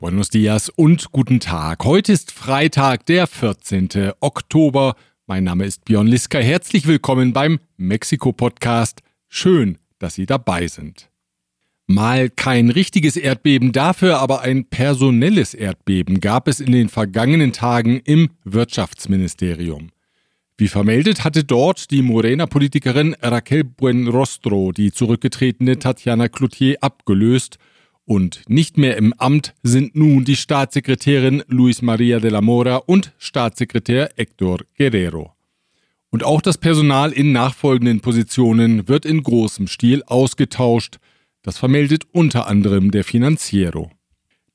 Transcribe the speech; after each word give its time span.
Buenos 0.00 0.30
dias 0.30 0.70
und 0.70 1.12
guten 1.12 1.40
Tag. 1.40 1.84
Heute 1.84 2.12
ist 2.12 2.32
Freitag, 2.32 3.04
der 3.04 3.26
14. 3.26 4.12
Oktober. 4.20 4.94
Mein 5.26 5.44
Name 5.44 5.66
ist 5.66 5.84
Björn 5.84 6.06
Liska. 6.06 6.38
Herzlich 6.38 6.86
willkommen 6.86 7.34
beim 7.34 7.60
Mexiko-Podcast. 7.76 9.02
Schön, 9.28 9.76
dass 9.98 10.14
Sie 10.14 10.24
dabei 10.24 10.68
sind. 10.68 11.10
Mal 11.86 12.30
kein 12.30 12.70
richtiges 12.70 13.18
Erdbeben, 13.18 13.72
dafür 13.72 14.20
aber 14.20 14.40
ein 14.40 14.64
personelles 14.64 15.52
Erdbeben 15.52 16.20
gab 16.20 16.48
es 16.48 16.60
in 16.60 16.72
den 16.72 16.88
vergangenen 16.88 17.52
Tagen 17.52 18.00
im 18.02 18.30
Wirtschaftsministerium. 18.44 19.90
Wie 20.56 20.68
vermeldet 20.68 21.24
hatte 21.24 21.44
dort 21.44 21.90
die 21.90 22.00
Morena-Politikerin 22.00 23.16
Raquel 23.20 23.64
Buenrostro 23.64 24.72
die 24.72 24.92
zurückgetretene 24.92 25.78
Tatjana 25.78 26.28
Cloutier 26.28 26.78
abgelöst– 26.80 27.58
und 28.10 28.42
nicht 28.48 28.76
mehr 28.76 28.96
im 28.96 29.12
Amt 29.18 29.54
sind 29.62 29.94
nun 29.94 30.24
die 30.24 30.34
Staatssekretärin 30.34 31.44
Luis 31.46 31.80
Maria 31.80 32.18
de 32.18 32.28
la 32.28 32.40
Mora 32.40 32.78
und 32.78 33.12
Staatssekretär 33.18 34.10
Héctor 34.16 34.62
Guerrero. 34.76 35.34
Und 36.10 36.24
auch 36.24 36.42
das 36.42 36.58
Personal 36.58 37.12
in 37.12 37.30
nachfolgenden 37.30 38.00
Positionen 38.00 38.88
wird 38.88 39.06
in 39.06 39.22
großem 39.22 39.68
Stil 39.68 40.02
ausgetauscht. 40.02 40.98
Das 41.42 41.56
vermeldet 41.56 42.02
unter 42.10 42.48
anderem 42.48 42.90
der 42.90 43.04
Financiero. 43.04 43.92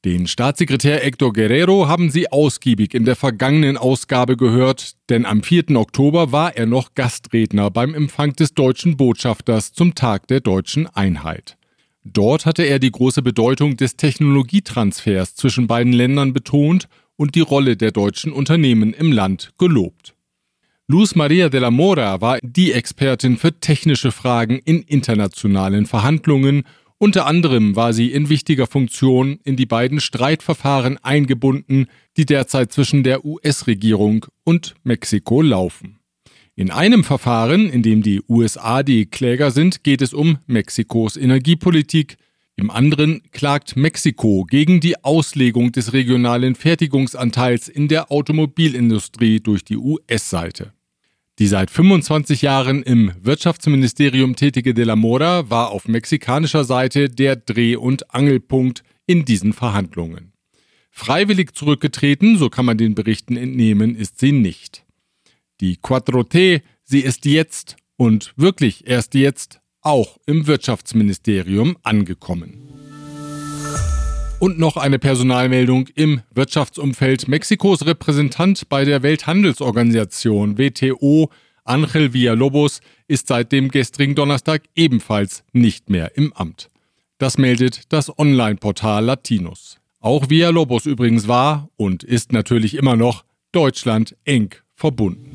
Den 0.03 0.27
Staatssekretär 0.27 1.01
Héctor 1.05 1.31
Guerrero 1.31 1.87
haben 1.87 2.09
Sie 2.09 2.29
ausgiebig 2.29 2.93
in 2.93 3.05
der 3.05 3.15
vergangenen 3.15 3.77
Ausgabe 3.77 4.35
gehört, 4.35 4.97
denn 5.09 5.25
am 5.25 5.43
4. 5.43 5.77
Oktober 5.77 6.33
war 6.33 6.57
er 6.57 6.65
noch 6.65 6.93
Gastredner 6.93 7.71
beim 7.71 7.93
Empfang 7.93 8.33
des 8.33 8.53
deutschen 8.53 8.97
Botschafters 8.97 9.71
zum 9.71 9.95
Tag 9.95 10.27
der 10.27 10.41
deutschen 10.41 10.87
Einheit. 10.87 11.57
Dort 12.05 12.45
hatte 12.45 12.63
er 12.63 12.77
die 12.77 12.91
große 12.91 13.23
Bedeutung 13.23 13.77
des 13.77 13.97
Technologietransfers 13.97 15.33
zwischen 15.33 15.65
beiden 15.65 15.91
Ländern 15.91 16.33
betont 16.33 16.87
und 17.15 17.33
die 17.33 17.41
Rolle 17.41 17.77
der 17.77 17.91
deutschen 17.91 18.31
Unternehmen 18.31 18.93
im 18.93 19.11
Land 19.11 19.53
gelobt. 19.57 20.13
Luz 20.87 21.15
Maria 21.15 21.49
de 21.49 21.59
la 21.59 21.71
Mora 21.71 22.21
war 22.21 22.37
die 22.43 22.73
Expertin 22.73 23.37
für 23.37 23.59
technische 23.59 24.11
Fragen 24.11 24.59
in 24.59 24.83
internationalen 24.83 25.87
Verhandlungen. 25.87 26.61
Unter 26.99 27.25
anderem 27.25 27.75
war 27.75 27.91
sie 27.91 28.11
in 28.11 28.29
wichtiger 28.29 28.67
Funktion 28.67 29.39
in 29.43 29.55
die 29.55 29.65
beiden 29.65 29.99
Streitverfahren 29.99 30.99
eingebunden, 31.03 31.87
die 32.17 32.27
derzeit 32.27 32.71
zwischen 32.71 33.03
der 33.03 33.25
US-Regierung 33.25 34.27
und 34.43 34.75
Mexiko 34.83 35.41
laufen. 35.41 35.97
In 36.57 36.71
einem 36.71 37.03
Verfahren, 37.03 37.69
in 37.69 37.81
dem 37.81 38.01
die 38.01 38.21
USA 38.29 38.81
die 38.81 39.07
Kläger 39.07 39.51
sind, 39.51 39.83
geht 39.83 40.01
es 40.01 40.13
um 40.13 40.37
Mexikos 40.47 41.17
Energiepolitik. 41.17 42.15
Im 42.55 42.71
anderen 42.71 43.23
klagt 43.31 43.75
Mexiko 43.75 44.45
gegen 44.45 44.79
die 44.79 45.03
Auslegung 45.03 45.73
des 45.73 45.91
regionalen 45.91 46.55
Fertigungsanteils 46.55 47.67
in 47.67 47.89
der 47.89 48.09
Automobilindustrie 48.09 49.41
durch 49.41 49.65
die 49.65 49.75
US-Seite. 49.75 50.71
Die 51.39 51.47
seit 51.47 51.69
25 51.69 52.43
Jahren 52.43 52.83
im 52.83 53.11
Wirtschaftsministerium 53.21 54.37
tätige 54.37 54.73
De 54.73 54.85
la 54.85 54.95
Mora 54.95 55.49
war 55.49 55.71
auf 55.71 55.89
mexikanischer 55.89 56.63
Seite 56.63 57.09
der 57.09 57.35
Dreh- 57.35 57.75
und 57.75 58.15
Angelpunkt 58.15 58.83
in 59.05 59.25
diesen 59.25 59.51
Verhandlungen. 59.51 60.31
Freiwillig 60.89 61.53
zurückgetreten, 61.53 62.37
so 62.37 62.49
kann 62.49 62.63
man 62.63 62.77
den 62.77 62.95
Berichten 62.95 63.35
entnehmen, 63.35 63.97
ist 63.97 64.19
sie 64.19 64.31
nicht. 64.31 64.84
Die 65.61 65.77
Quattro-T, 65.77 66.61
sie 66.83 66.99
ist 66.99 67.25
jetzt 67.25 67.77
und 67.97 68.33
wirklich 68.35 68.87
erst 68.87 69.13
jetzt 69.13 69.59
auch 69.81 70.17
im 70.25 70.47
Wirtschaftsministerium 70.47 71.77
angekommen. 71.83 72.61
Und 74.39 74.59
noch 74.59 74.75
eine 74.75 74.99
Personalmeldung 74.99 75.87
im 75.95 76.21
Wirtschaftsumfeld. 76.33 77.27
Mexikos 77.27 77.85
Repräsentant 77.85 78.67
bei 78.67 78.83
der 78.83 79.01
Welthandelsorganisation 79.01 80.57
WTO, 80.57 81.29
Angel 81.63 82.13
Villalobos, 82.13 82.81
ist 83.07 83.27
seit 83.27 83.51
dem 83.51 83.69
gestrigen 83.69 84.15
Donnerstag 84.15 84.63
ebenfalls 84.75 85.43
nicht 85.53 85.89
mehr 85.89 86.17
im 86.17 86.33
Amt. 86.33 86.69
Das 87.17 87.37
meldet 87.37 87.93
das 87.93 88.17
Online-Portal 88.19 89.05
Latinos. 89.05 89.77
Auch 90.01 90.29
Villalobos 90.29 90.85
übrigens 90.85 91.27
war 91.27 91.69
und 91.77 92.03
ist 92.03 92.33
natürlich 92.33 92.75
immer 92.75 92.97
noch 92.97 93.23
Deutschland 93.53 94.17
eng 94.25 94.53
verbunden. 94.75 95.34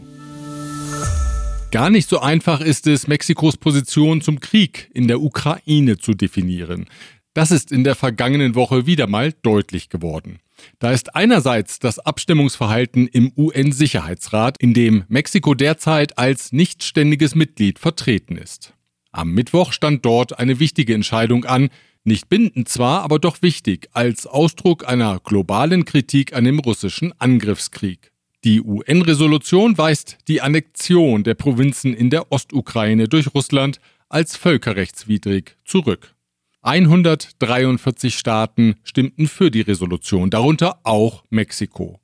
Gar 1.71 1.91
nicht 1.91 2.09
so 2.09 2.19
einfach 2.19 2.61
ist 2.61 2.89
es, 2.89 3.07
Mexikos 3.07 3.57
Position 3.57 4.21
zum 4.23 4.41
Krieg 4.41 4.91
in 4.93 5.07
der 5.07 5.21
Ukraine 5.21 5.99
zu 5.99 6.15
definieren. 6.15 6.87
Das 7.33 7.53
ist 7.53 7.71
in 7.71 7.85
der 7.85 7.95
vergangenen 7.95 8.57
Woche 8.57 8.87
wieder 8.87 9.07
mal 9.07 9.33
deutlich 9.43 9.89
geworden. 9.89 10.41
Da 10.81 10.91
ist 10.91 11.15
einerseits 11.15 11.79
das 11.79 12.01
Abstimmungsverhalten 12.01 13.07
im 13.07 13.33
UN-Sicherheitsrat, 13.37 14.57
in 14.59 14.75
dem 14.75 15.05
Mexiko 15.07 15.55
derzeit 15.55 16.19
als 16.19 16.51
nichtständiges 16.51 17.37
Mitglied 17.37 17.79
vertreten 17.79 18.37
ist. 18.37 18.75
Am 19.13 19.31
Mittwoch 19.31 19.73
stand 19.73 20.05
dort 20.05 20.41
eine 20.41 20.59
wichtige 20.59 20.95
Entscheidung 20.95 21.45
an, 21.45 21.71
nicht 22.03 22.29
bindend 22.29 22.69
zwar, 22.69 23.03
aber 23.03 23.21
doch 23.21 23.43
wichtig, 23.43 23.89
als 23.93 24.27
Ausdruck 24.27 24.89
einer 24.89 25.21
globalen 25.21 25.85
Kritik 25.85 26.35
an 26.35 26.45
dem 26.45 26.59
russischen 26.59 27.13
Angriffskrieg. 27.21 28.10
Die 28.43 28.63
UN-Resolution 28.63 29.77
weist 29.77 30.17
die 30.27 30.41
Annexion 30.41 31.25
der 31.25 31.35
Provinzen 31.35 31.93
in 31.93 32.09
der 32.09 32.33
Ostukraine 32.33 33.07
durch 33.07 33.35
Russland 33.35 33.81
als 34.09 34.35
völkerrechtswidrig 34.35 35.57
zurück. 35.67 36.15
143 36.63 38.17
Staaten 38.17 38.77
stimmten 38.83 39.29
für 39.29 39.51
die 39.51 39.61
Resolution, 39.61 40.31
darunter 40.31 40.81
auch 40.85 41.25
Mexiko. 41.29 42.01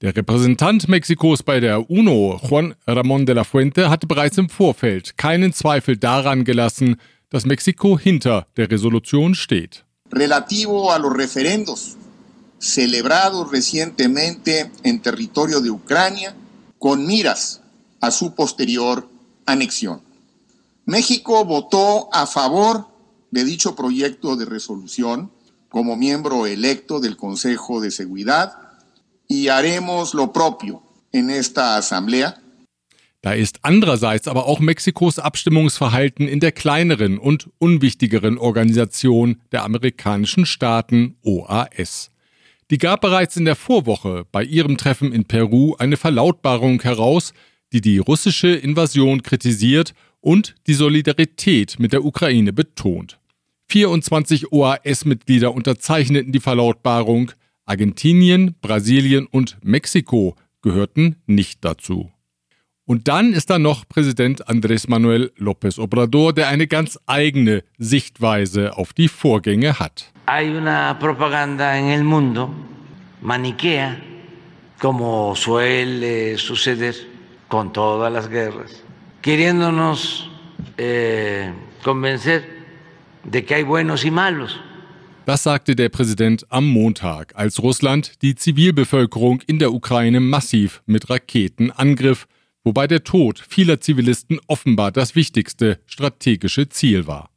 Der 0.00 0.16
Repräsentant 0.16 0.88
Mexikos 0.88 1.42
bei 1.42 1.60
der 1.60 1.90
UNO, 1.90 2.40
Juan 2.48 2.74
Ramón 2.86 3.26
de 3.26 3.34
la 3.34 3.44
Fuente, 3.44 3.90
hatte 3.90 4.06
bereits 4.06 4.38
im 4.38 4.48
Vorfeld 4.48 5.18
keinen 5.18 5.52
Zweifel 5.52 5.98
daran 5.98 6.44
gelassen, 6.44 6.96
dass 7.28 7.44
Mexiko 7.44 7.98
hinter 7.98 8.46
der 8.56 8.70
Resolution 8.70 9.34
steht. 9.34 9.84
Relativo 10.10 10.88
a 10.88 10.96
los 10.96 11.14
referendos 11.14 11.98
celebrado 12.64 13.44
recientemente 13.44 14.70
en 14.82 15.00
territorio 15.00 15.60
de 15.60 15.70
Ucrania 15.70 16.34
con 16.78 17.06
miras 17.06 17.60
a 18.00 18.10
su 18.10 18.34
posterior 18.34 19.08
anexión. 19.44 20.00
México 20.86 21.44
votó 21.44 22.08
a 22.12 22.26
favor 22.26 22.86
de 23.30 23.44
dicho 23.44 23.76
proyecto 23.76 24.36
de 24.36 24.46
resolución 24.46 25.30
como 25.68 25.96
miembro 25.96 26.46
electo 26.46 27.00
del 27.00 27.16
Consejo 27.16 27.80
de 27.80 27.90
Seguridad 27.90 28.52
y 29.28 29.48
haremos 29.48 30.14
lo 30.14 30.32
propio 30.32 30.82
en 31.12 31.30
esta 31.30 31.76
Asamblea. 31.76 32.40
Da 33.20 33.32
ist 33.32 33.60
andererseits 33.62 34.28
aber 34.28 34.44
auch 34.44 34.60
Mexikos 34.60 35.18
Abstimmungsverhalten 35.18 36.28
in 36.28 36.40
der 36.40 36.52
kleineren 36.52 37.18
und 37.18 37.48
unwichtigeren 37.58 38.36
Organisation 38.36 39.40
der 39.50 39.64
amerikanischen 39.64 40.44
Staaten 40.44 41.16
OAS. 41.22 42.10
Die 42.70 42.78
gab 42.78 43.02
bereits 43.02 43.36
in 43.36 43.44
der 43.44 43.56
Vorwoche 43.56 44.24
bei 44.32 44.42
ihrem 44.42 44.76
Treffen 44.76 45.12
in 45.12 45.24
Peru 45.26 45.74
eine 45.78 45.96
Verlautbarung 45.96 46.80
heraus, 46.82 47.34
die 47.72 47.80
die 47.80 47.98
russische 47.98 48.48
Invasion 48.48 49.22
kritisiert 49.22 49.94
und 50.20 50.54
die 50.66 50.74
Solidarität 50.74 51.78
mit 51.78 51.92
der 51.92 52.04
Ukraine 52.04 52.52
betont. 52.52 53.18
24 53.68 54.52
OAS-Mitglieder 54.52 55.52
unterzeichneten 55.54 56.32
die 56.32 56.40
Verlautbarung, 56.40 57.32
Argentinien, 57.66 58.54
Brasilien 58.60 59.26
und 59.26 59.58
Mexiko 59.62 60.36
gehörten 60.62 61.16
nicht 61.26 61.64
dazu. 61.64 62.10
Und 62.86 63.08
dann 63.08 63.32
ist 63.32 63.50
da 63.50 63.58
noch 63.58 63.88
Präsident 63.88 64.46
Andrés 64.48 64.88
Manuel 64.88 65.32
López 65.38 65.78
Obrador, 65.78 66.32
der 66.34 66.48
eine 66.48 66.66
ganz 66.66 66.98
eigene 67.06 67.64
Sichtweise 67.78 68.76
auf 68.76 68.92
die 68.92 69.08
Vorgänge 69.08 69.78
hat. 69.78 70.13
Hay 70.26 70.50
una 70.50 70.98
propaganda 70.98 71.78
en 71.78 71.86
el 71.86 72.04
mundo 72.04 72.50
maniquea, 73.20 74.00
como 74.78 75.34
suele 75.36 76.38
suceder 76.38 76.94
con 77.48 77.72
todas 77.72 78.12
las 78.12 78.28
guerras, 78.28 78.82
queriéndonos 79.20 80.30
eh, 80.78 81.52
convencer 81.82 82.64
de 83.24 83.44
que 83.44 83.54
hay 83.54 83.62
buenos 83.62 84.04
y 84.04 84.10
malos. 84.10 84.58
Das 85.26 85.42
sagte 85.42 85.74
der 85.74 85.88
Präsident 85.88 86.44
am 86.50 86.66
Montag, 86.66 87.32
als 87.34 87.62
Russland 87.62 88.20
die 88.20 88.34
Zivilbevölkerung 88.34 89.40
in 89.46 89.58
der 89.58 89.72
Ukraine 89.72 90.20
massiv 90.20 90.82
mit 90.84 91.08
Raketen 91.08 91.70
angriff 91.70 92.26
wobei 92.64 92.86
der 92.86 93.04
Tod 93.04 93.44
vieler 93.46 93.80
Zivilisten 93.80 94.40
offenbar 94.46 94.90
das 94.90 95.14
wichtigste 95.14 95.78
strategische 95.86 96.68
Ziel 96.68 97.06
war. 97.06 97.30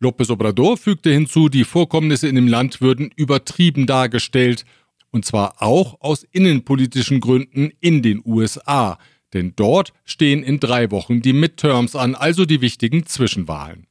López 0.00 0.30
Obrador 0.30 0.76
fügte 0.76 1.10
hinzu, 1.10 1.48
die 1.48 1.64
Vorkommnisse 1.64 2.28
in 2.28 2.36
dem 2.36 2.46
Land 2.46 2.80
würden 2.80 3.10
übertrieben 3.16 3.86
dargestellt, 3.86 4.64
und 5.10 5.24
zwar 5.24 5.60
auch 5.60 6.00
aus 6.00 6.24
innenpolitischen 6.30 7.18
Gründen 7.20 7.72
in 7.80 8.02
den 8.02 8.22
USA, 8.24 8.98
denn 9.34 9.54
dort 9.56 9.92
stehen 10.04 10.42
in 10.42 10.60
drei 10.60 10.90
Wochen 10.90 11.20
die 11.20 11.32
Midterms 11.32 11.96
an, 11.96 12.14
also 12.14 12.44
die 12.44 12.60
wichtigen 12.60 13.06
Zwischenwahlen. 13.06 13.86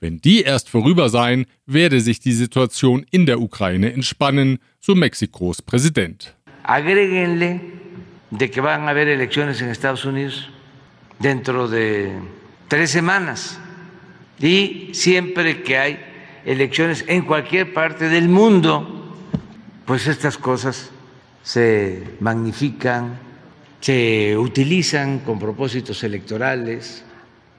Wenn 0.00 0.18
die 0.18 0.42
erst 0.42 0.68
vorüber 0.68 1.08
seien, 1.08 1.46
werde 1.66 2.00
sich 2.00 2.20
die 2.20 2.32
Situation 2.32 3.04
in 3.10 3.26
der 3.26 3.40
Ukraine 3.40 3.92
entspannen, 3.92 4.58
so 4.80 4.94
Mexikos 4.94 5.62
Präsident. 5.62 6.34
Agréguenle 6.64 7.60
de 8.30 8.50
que 8.50 8.60
van 8.60 8.82
a 8.82 8.90
haber 8.90 9.08
elecciones 9.08 9.60
en 9.60 9.68
Estados 9.68 10.04
Unidos 10.04 10.50
dentro 11.18 11.68
de 11.68 12.12
tres 12.68 12.90
semanas. 12.90 13.58
Y 14.40 14.90
siempre 14.92 15.62
que 15.62 15.78
hay 15.78 15.98
elecciones 16.44 17.04
en 17.08 17.22
cualquier 17.22 17.72
parte 17.72 18.08
del 18.08 18.28
mundo, 18.28 19.16
pues 19.84 20.06
estas 20.06 20.38
cosas 20.38 20.90
se 21.42 22.02
magnifican, 22.20 23.18
se 23.80 24.36
utilizan 24.36 25.20
con 25.20 25.38
propósitos 25.38 26.02
electorales. 26.04 27.04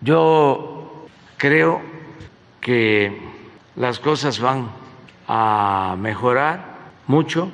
Yo 0.01 1.07
creo 1.37 1.81
que 2.61 3.17
las 3.75 3.99
cosas 3.99 4.39
van 4.39 4.69
a 5.27 5.95
mejorar 5.99 6.91
mucho 7.07 7.51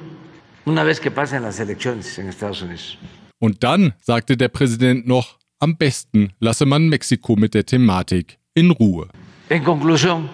una 0.65 0.83
vez 0.83 0.99
que 0.99 1.11
pasen 1.11 1.43
las 1.43 1.59
elecciones 1.59 2.17
en 2.19 2.29
Estados 2.29 2.61
Unidos. 2.61 2.97
Und 3.39 3.63
dann 3.63 3.93
sagte 4.01 4.37
der 4.37 4.49
Präsident 4.49 5.07
noch, 5.07 5.37
am 5.59 5.77
besten 5.77 6.33
lasse 6.39 6.65
man 6.65 6.89
Mexiko 6.89 7.35
mit 7.35 7.53
der 7.53 7.65
Thematik 7.65 8.39
in 8.55 8.71
Ruhe. 8.71 9.07
En 9.49 9.63
conclusión, 9.63 10.29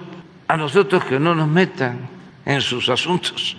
a 0.47 0.55
nosotros 0.55 1.03
que 1.05 1.19
no 1.19 1.35
nos 1.35 1.49
metan 1.49 2.07
en 2.45 2.61
sus 2.61 2.87
asuntos. 2.87 3.57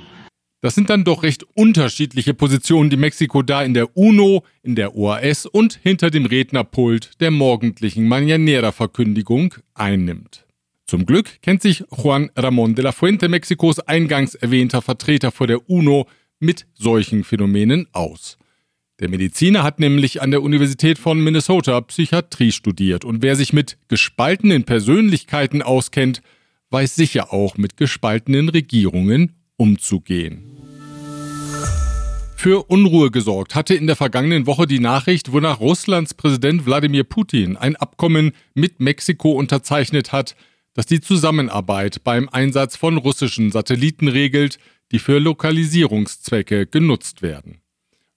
Das 0.62 0.76
sind 0.76 0.91
dann 0.91 1.03
doch 1.03 1.25
recht 1.25 1.44
unterschiedliche 1.55 2.35
Positionen, 2.35 2.88
die 2.88 2.97
Mexiko 2.97 3.43
da 3.43 3.64
in 3.64 3.75
der 3.75 3.97
UNO, 3.97 4.44
in 4.62 4.76
der 4.76 4.94
OAS 4.94 5.44
und 5.44 5.81
hinter 5.82 6.11
dem 6.11 6.25
Rednerpult 6.25 7.20
der 7.20 7.32
morgendlichen 7.32 8.06
Mañanera-Verkündigung 8.06 9.56
einnimmt. 9.75 10.47
Zum 10.87 11.05
Glück 11.05 11.43
kennt 11.43 11.62
sich 11.62 11.82
Juan 11.91 12.31
Ramón 12.37 12.75
de 12.75 12.85
la 12.85 12.93
Fuente, 12.93 13.29
Mexikos 13.29 13.81
eingangs 13.81 14.37
erwähnter 14.37 14.82
Vertreter 14.82 15.32
vor 15.32 15.49
der 15.49 15.69
UNO, 15.69 16.06
mit 16.38 16.67
solchen 16.75 17.25
Phänomenen 17.25 17.88
aus. 17.93 18.38
Der 19.02 19.08
Mediziner 19.08 19.64
hat 19.64 19.81
nämlich 19.81 20.22
an 20.22 20.31
der 20.31 20.44
Universität 20.44 20.96
von 20.96 21.19
Minnesota 21.19 21.81
Psychiatrie 21.81 22.52
studiert 22.52 23.04
und 23.04 23.20
wer 23.20 23.34
sich 23.34 23.52
mit 23.52 23.76
gespaltenen 23.88 24.62
Persönlichkeiten 24.62 25.60
auskennt, 25.60 26.22
weiß 26.70 26.94
sicher 26.94 27.32
auch 27.32 27.56
mit 27.56 27.76
gespaltenen 27.76 28.49
Regierungen 28.49 29.32
umzugehen. 29.56 30.44
Für 32.37 32.70
Unruhe 32.70 33.10
gesorgt 33.10 33.56
hatte 33.56 33.75
in 33.75 33.88
der 33.88 33.96
vergangenen 33.96 34.46
Woche 34.46 34.69
die 34.69 34.78
Nachricht, 34.78 35.32
wonach 35.32 35.58
Russlands 35.58 36.14
Präsident 36.14 36.64
Wladimir 36.64 37.02
Putin 37.02 37.56
ein 37.56 37.75
Abkommen 37.75 38.31
mit 38.54 38.78
Mexiko 38.78 39.32
unterzeichnet 39.32 40.12
hat, 40.12 40.37
das 40.75 40.87
die 40.87 41.00
Zusammenarbeit 41.00 42.04
beim 42.04 42.28
Einsatz 42.28 42.76
von 42.76 42.99
russischen 42.99 43.50
Satelliten 43.50 44.06
regelt, 44.06 44.60
die 44.93 45.00
für 45.00 45.19
Lokalisierungszwecke 45.19 46.69
genutzt 46.69 47.20
werden. 47.20 47.62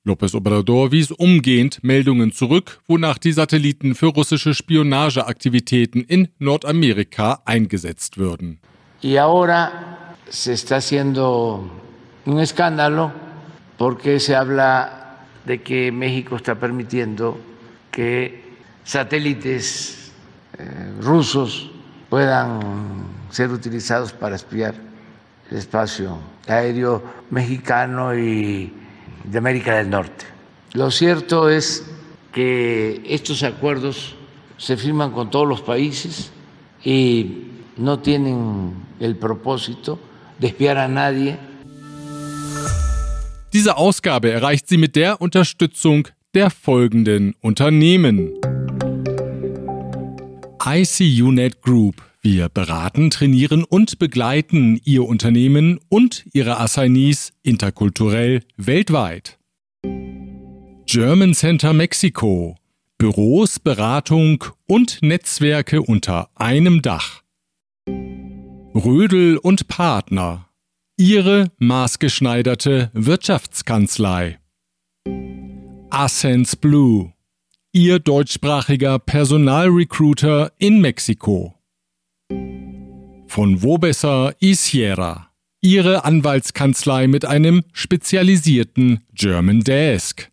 López 0.06 0.36
Obrador 0.36 0.92
wies 0.92 1.10
umgehend 1.10 1.84
Meldungen 1.84 2.32
zurück, 2.32 2.80
wonach 2.88 3.18
die 3.18 3.32
Satelliten 3.32 3.96
für 3.96 4.14
russische 4.14 4.54
Spionageaktivitäten 4.54 6.04
in 6.04 6.28
Nordamerika 6.38 7.42
eingesetzt 7.46 8.20
würden. 8.20 8.60
Y 9.02 9.18
ahora 9.18 10.14
se 10.30 10.54
está 10.54 10.76
haciendo 10.78 11.68
un 12.26 12.40
escándalo 12.40 13.12
porque 13.80 14.20
se 14.20 14.36
habla 14.36 15.18
de 15.46 15.62
que 15.62 15.92
México 15.92 16.36
está 16.36 16.54
permitiendo 16.54 17.40
que 17.92 18.44
satélites 18.84 20.12
eh, 20.60 20.92
rusos 21.02 21.72
puedan 22.12 22.60
ser 23.32 23.50
utilizados 23.50 24.14
para 24.14 24.36
espiar 24.36 24.76
el 25.50 25.58
espacio 25.58 26.20
aéreo 26.48 27.02
mexicano 27.32 28.16
y 28.16 28.72
de 29.30 29.38
América 29.38 29.76
del 29.78 29.90
Norte. 29.90 30.26
Lo 30.74 30.92
cierto 30.92 31.50
es 31.50 31.86
que 32.34 33.02
estos 33.06 33.44
acuerdos 33.44 34.16
se 34.58 34.78
firman 34.78 35.12
con 35.12 35.30
todos 35.30 35.48
los 35.48 35.62
países 35.62 36.32
y 36.84 37.46
no 37.78 38.00
tienen 38.00 38.74
el 39.00 39.16
propósito 39.16 40.00
de 40.40 40.48
espiar 40.48 40.78
a 40.78 40.88
nadie. 40.88 41.38
Diese 43.54 43.78
Ausgabe 43.78 44.32
erreicht 44.32 44.68
sie 44.68 44.78
mit 44.78 44.96
der 44.96 45.22
Unterstützung 45.22 46.10
der 46.34 46.50
folgenden 46.50 47.36
Unternehmen. 47.42 48.34
ICUNet 50.66 51.62
Group. 51.62 52.02
Wir 52.26 52.50
beraten, 52.50 53.12
trainieren 53.12 53.64
und 53.64 54.00
begleiten 54.00 54.82
Ihr 54.84 55.04
Unternehmen 55.06 55.80
und 55.90 56.26
Ihre 56.34 56.60
Assignees 56.60 57.34
interkulturell 57.44 58.42
weltweit. 58.58 59.38
German 60.88 61.36
Center 61.36 61.72
Mexiko. 61.74 62.56
Büros, 62.98 63.60
Beratung 63.60 64.44
und 64.66 65.04
Netzwerke 65.04 65.84
unter 65.84 66.32
einem 66.34 66.82
Dach. 66.82 67.22
Rödel 67.88 69.38
und 69.38 69.68
Partner. 69.68 70.50
Ihre 70.98 71.52
maßgeschneiderte 71.60 72.90
Wirtschaftskanzlei. 72.94 74.40
Ascens 75.92 76.56
Blue. 76.56 77.14
Ihr 77.72 78.00
deutschsprachiger 78.00 78.98
Personalrecruiter 78.98 80.54
in 80.58 80.82
Mexiko. 80.82 81.55
Von 83.36 83.62
Wobesser 83.62 84.34
Isiera. 84.40 85.30
Ihre 85.60 86.06
Anwaltskanzlei 86.06 87.08
mit 87.08 87.26
einem 87.26 87.64
spezialisierten 87.74 89.02
German 89.14 89.60
Desk. 89.60 90.32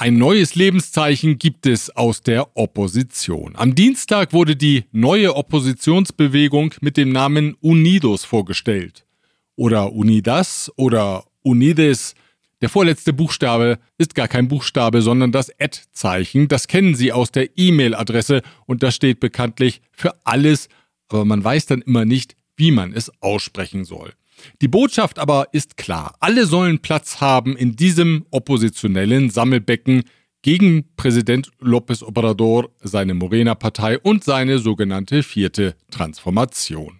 Ein 0.00 0.18
neues 0.18 0.56
Lebenszeichen 0.56 1.38
gibt 1.38 1.66
es 1.66 1.96
aus 1.96 2.22
der 2.22 2.48
Opposition. 2.56 3.54
Am 3.54 3.76
Dienstag 3.76 4.32
wurde 4.32 4.56
die 4.56 4.86
neue 4.90 5.36
Oppositionsbewegung 5.36 6.74
mit 6.80 6.96
dem 6.96 7.12
Namen 7.12 7.54
Unidos 7.60 8.24
vorgestellt. 8.24 9.06
Oder 9.54 9.92
Unidas 9.92 10.72
oder 10.74 11.26
Unides. 11.42 12.16
Der 12.60 12.68
vorletzte 12.68 13.12
Buchstabe 13.14 13.78
ist 13.96 14.14
gar 14.14 14.28
kein 14.28 14.48
Buchstabe, 14.48 15.00
sondern 15.00 15.32
das 15.32 15.50
Ad-Zeichen. 15.58 16.48
Das 16.48 16.68
kennen 16.68 16.94
Sie 16.94 17.12
aus 17.12 17.32
der 17.32 17.56
E-Mail-Adresse 17.56 18.42
und 18.66 18.82
das 18.82 18.94
steht 18.94 19.18
bekanntlich 19.18 19.80
für 19.92 20.14
alles, 20.24 20.68
aber 21.08 21.24
man 21.24 21.42
weiß 21.42 21.66
dann 21.66 21.80
immer 21.82 22.04
nicht, 22.04 22.36
wie 22.56 22.70
man 22.70 22.92
es 22.92 23.10
aussprechen 23.22 23.84
soll. 23.84 24.12
Die 24.60 24.68
Botschaft 24.68 25.18
aber 25.18 25.48
ist 25.52 25.76
klar. 25.76 26.16
Alle 26.20 26.46
sollen 26.46 26.80
Platz 26.80 27.20
haben 27.20 27.56
in 27.56 27.76
diesem 27.76 28.26
oppositionellen 28.30 29.30
Sammelbecken 29.30 30.04
gegen 30.42 30.94
Präsident 30.96 31.50
López 31.60 32.02
Obrador, 32.02 32.70
seine 32.80 33.14
Morena-Partei 33.14 33.98
und 33.98 34.24
seine 34.24 34.58
sogenannte 34.58 35.22
vierte 35.22 35.76
Transformation. 35.90 36.99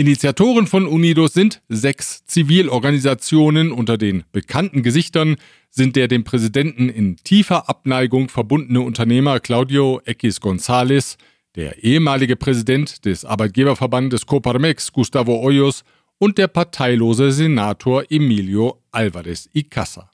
Initiatoren 0.00 0.66
von 0.66 0.86
Unidos 0.86 1.34
sind 1.34 1.60
sechs 1.68 2.24
Zivilorganisationen. 2.24 3.70
Unter 3.70 3.98
den 3.98 4.24
bekannten 4.32 4.82
Gesichtern 4.82 5.36
sind 5.68 5.94
der 5.94 6.08
dem 6.08 6.24
Präsidenten 6.24 6.88
in 6.88 7.16
tiefer 7.16 7.68
Abneigung 7.68 8.30
verbundene 8.30 8.80
Unternehmer 8.80 9.40
Claudio 9.40 10.00
X 10.06 10.40
González, 10.40 11.18
der 11.54 11.84
ehemalige 11.84 12.36
Präsident 12.36 13.04
des 13.04 13.26
Arbeitgeberverbandes 13.26 14.24
Coparmex 14.24 14.90
Gustavo 14.90 15.38
Hoyos 15.42 15.84
und 16.16 16.38
der 16.38 16.48
parteilose 16.48 17.30
Senator 17.30 18.04
Emilio 18.08 18.82
Alvarez 18.92 19.50
y 19.54 19.68
Casa. 19.68 20.10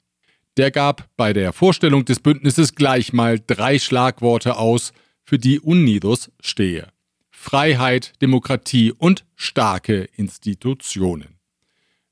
Der 0.57 0.69
gab 0.69 1.07
bei 1.15 1.31
der 1.31 1.53
Vorstellung 1.53 2.03
des 2.03 2.19
Bündnisses 2.19 2.75
gleich 2.75 3.13
mal 3.13 3.39
drei 3.39 3.79
Schlagworte 3.79 4.57
aus, 4.57 4.91
für 5.23 5.39
die 5.39 5.61
Unidos 5.61 6.29
stehe. 6.41 6.89
Freiheit, 7.49 8.11
Demokratie 8.21 8.91
und 8.91 9.23
starke 9.37 10.09
Institutionen. 10.17 11.39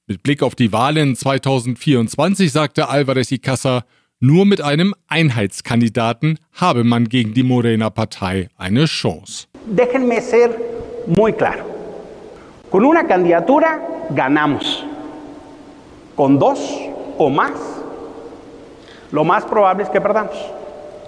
Mit 0.08 0.24
Blick 0.24 0.42
auf 0.42 0.56
die 0.56 0.72
Wahlen 0.72 1.14
2024 1.14 2.54
sagte 2.54 2.88
Alvarez 2.88 3.34
y 3.34 3.40
Casa, 3.40 3.84
nur 4.22 4.46
mit 4.46 4.62
einem 4.62 4.96
Einheitskandidaten 5.10 6.40
habe 6.54 6.86
man 6.86 7.10
gegen 7.10 7.34
die 7.34 7.44
Morena-Partei 7.44 8.48
eine 8.56 8.86
Chance. 8.86 9.48
Déjenme 9.66 10.22
ser 10.22 10.56
muy 11.06 11.34
claro. 11.34 11.66
Con 12.72 12.86
una 12.86 13.06
candidatura 13.06 13.82
ganamos. 14.12 14.86
Con 16.16 16.40
dos 16.40 16.60
o 17.18 17.30
más, 17.30 17.52
lo 19.12 19.26
más 19.26 19.44
probable 19.44 19.84
es 19.84 19.90
que 19.90 20.00
perdamos. 20.00 20.38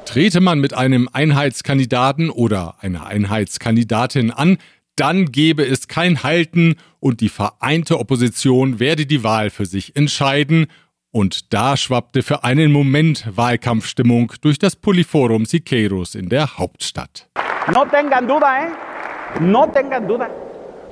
Trete 0.08 0.40
man 0.40 0.60
mit 0.60 0.74
einem 0.74 1.10
Einheitskandidaten 1.12 2.30
oder 2.30 2.76
einer 2.80 3.08
Einheitskandidatin 3.08 4.32
an, 4.32 4.58
dann 4.96 5.34
gebe 5.34 5.64
es 5.64 5.90
kein 5.90 6.24
Halten 6.24 6.76
und 7.02 7.20
die 7.20 7.28
vereinte 7.28 8.00
Opposition 8.00 8.80
werde 8.80 9.06
die 9.06 9.26
Wahl 9.26 9.50
für 9.50 9.66
sich 9.66 9.98
entscheiden. 9.98 10.68
Und 11.12 11.54
da 11.54 11.76
schwappte 11.76 12.24
für 12.24 12.46
einen 12.46 12.72
Moment 12.72 13.28
Wahlkampfstimmung 13.36 14.32
durch 14.40 14.58
das 14.58 14.78
Polyforum 14.78 15.44
Siqueiros 15.44 16.16
in 16.16 16.30
der 16.30 16.58
Hauptstadt. 16.58 17.28
No 17.74 17.84
tengan 17.84 18.26
duda, 18.30 18.48
¿eh? 18.64 19.42
No 19.42 19.68
tengan 19.68 20.08
duda. 20.08 20.30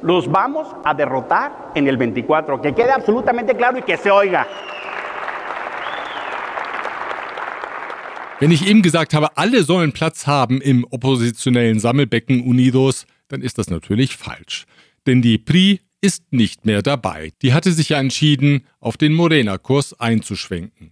Los 0.01 0.29
vamos 0.29 0.67
a 0.83 0.93
derrotar 0.93 1.71
en 1.73 1.87
el 1.87 1.95
24. 1.95 2.61
Que 2.61 2.73
quede 2.73 2.91
absolutamente 2.91 3.55
claro 3.55 3.77
y 3.77 3.81
que 3.81 3.95
se 3.95 4.11
oiga. 4.11 4.45
Wenn 8.41 8.51
ich 8.51 8.67
eben 8.67 8.81
gesagt 8.81 9.13
habe, 9.13 9.37
alle 9.37 9.63
sollen 9.63 9.93
Platz 9.93 10.27
haben 10.27 10.59
im 10.59 10.85
oppositionellen 10.89 11.79
Sammelbecken 11.79 12.41
Unidos, 12.41 13.05
dann 13.29 13.41
ist 13.41 13.57
das 13.57 13.69
natürlich 13.69 14.17
falsch. 14.17 14.65
Denn 15.07 15.21
die 15.21 15.37
PRI 15.37 15.79
ist 16.01 16.33
nicht 16.33 16.65
mehr 16.65 16.81
dabei. 16.81 17.31
Die 17.41 17.53
hatte 17.53 17.71
sich 17.71 17.89
ja 17.89 17.99
entschieden, 17.99 18.65
auf 18.81 18.97
den 18.97 19.13
Morena-Kurs 19.13 19.97
einzuschwenken. 20.01 20.91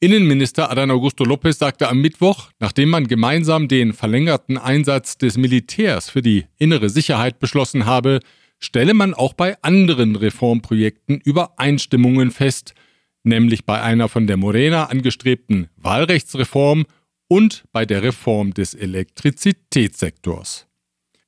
Innenminister 0.00 0.72
Adán 0.72 0.90
Augusto 0.90 1.22
López 1.22 1.58
sagte 1.58 1.88
am 1.88 2.00
Mittwoch, 2.00 2.50
nachdem 2.58 2.88
man 2.88 3.06
gemeinsam 3.06 3.68
den 3.68 3.92
verlängerten 3.92 4.58
Einsatz 4.58 5.16
des 5.16 5.36
Militärs 5.36 6.10
für 6.10 6.22
die 6.22 6.46
innere 6.58 6.90
Sicherheit 6.90 7.38
beschlossen 7.38 7.86
habe, 7.86 8.18
stelle 8.58 8.94
man 8.94 9.14
auch 9.14 9.34
bei 9.34 9.56
anderen 9.62 10.16
Reformprojekten 10.16 11.20
Übereinstimmungen 11.20 12.32
fest, 12.32 12.74
nämlich 13.22 13.64
bei 13.64 13.80
einer 13.80 14.08
von 14.08 14.26
der 14.26 14.36
Morena 14.36 14.86
angestrebten 14.86 15.68
Wahlrechtsreform 15.76 16.86
und 17.28 17.64
bei 17.72 17.86
der 17.86 18.02
Reform 18.02 18.52
des 18.54 18.74
Elektrizitätssektors. 18.74 20.66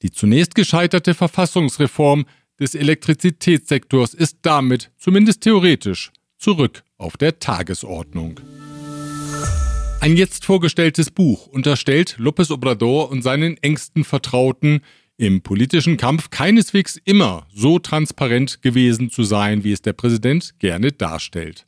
Die 0.03 0.11
zunächst 0.11 0.55
gescheiterte 0.55 1.15
Verfassungsreform 1.15 2.27
des 2.61 2.75
Elektrizitätssektors 2.75 4.15
ist 4.15 4.39
damit, 4.43 4.93
zumindest 4.99 5.41
theoretisch, 5.43 6.13
zurück 6.39 6.85
auf 6.99 7.17
der 7.17 7.39
Tagesordnung. 7.39 8.41
Ein 10.01 10.17
jetzt 10.17 10.45
vorgestelltes 10.45 11.11
Buch 11.11 11.47
unterstellt 11.47 12.17
López 12.19 12.53
Obrador 12.53 13.11
und 13.11 13.23
seinen 13.23 13.57
engsten 13.63 14.05
Vertrauten, 14.05 14.83
im 15.17 15.43
politischen 15.43 15.97
Kampf 15.97 16.29
keineswegs 16.31 17.01
immer 17.05 17.47
so 17.55 17.79
transparent 17.79 18.63
gewesen 18.63 19.11
zu 19.11 19.23
sein, 19.23 19.65
wie 19.65 19.73
es 19.73 19.81
der 19.81 19.93
Präsident 19.93 20.59
gerne 20.59 20.93
darstellt. 20.93 21.67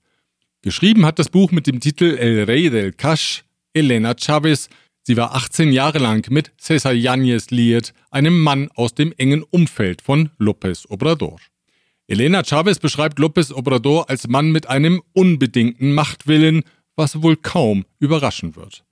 Geschrieben 0.66 1.06
hat 1.06 1.20
das 1.20 1.28
Buch 1.28 1.52
mit 1.52 1.68
dem 1.68 1.78
Titel 1.78 2.16
El 2.18 2.42
Rey 2.42 2.70
del 2.70 2.90
Cash 2.90 3.44
Elena 3.72 4.16
Chavez. 4.16 4.68
Sie 5.04 5.16
war 5.16 5.32
18 5.32 5.70
Jahre 5.70 5.98
lang 5.98 6.28
mit 6.28 6.50
Cesar 6.58 6.90
Yáñez 6.90 7.54
liiert, 7.54 7.94
einem 8.10 8.40
Mann 8.42 8.68
aus 8.74 8.92
dem 8.92 9.12
engen 9.16 9.44
Umfeld 9.44 10.02
von 10.02 10.30
López 10.40 10.84
Obrador. 10.88 11.38
Elena 12.08 12.42
Chavez 12.42 12.80
beschreibt 12.80 13.20
López 13.20 13.52
Obrador 13.52 14.10
als 14.10 14.26
Mann 14.26 14.50
mit 14.50 14.68
einem 14.68 15.04
unbedingten 15.12 15.94
Machtwillen, 15.94 16.64
was 16.96 17.22
wohl 17.22 17.36
kaum 17.36 17.84
überraschen 18.00 18.56
wird. 18.56 18.85